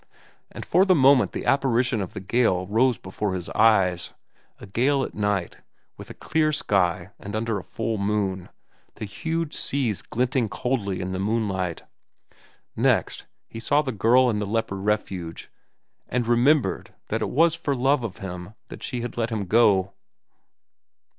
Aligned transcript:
And 0.51 0.65
for 0.65 0.83
the 0.83 0.95
moment 0.95 1.31
the 1.31 1.45
apparition 1.45 2.01
of 2.01 2.13
the 2.15 2.19
gale 2.19 2.65
rose 2.65 2.97
before 2.97 3.35
his 3.35 3.49
eyes—a 3.51 4.65
gale 4.65 5.03
at 5.03 5.13
night, 5.13 5.59
with 5.95 6.09
a 6.09 6.15
clear 6.15 6.51
sky 6.51 7.11
and 7.19 7.35
under 7.35 7.59
a 7.59 7.63
full 7.63 7.99
moon, 7.99 8.49
the 8.95 9.05
huge 9.05 9.53
seas 9.53 10.01
glinting 10.01 10.49
coldly 10.49 11.01
in 11.01 11.11
the 11.11 11.19
moonlight. 11.19 11.83
Next, 12.75 13.27
he 13.47 13.59
saw 13.59 13.83
the 13.83 13.91
girl 13.91 14.27
in 14.31 14.39
the 14.39 14.47
leper 14.47 14.77
refuge 14.81 15.51
and 16.09 16.25
remembered 16.25 16.95
it 17.11 17.29
was 17.29 17.53
for 17.53 17.75
love 17.75 18.03
of 18.03 18.17
him 18.17 18.55
that 18.69 18.81
she 18.81 19.01
had 19.01 19.17
let 19.17 19.29
him 19.29 19.45
go. 19.45 19.93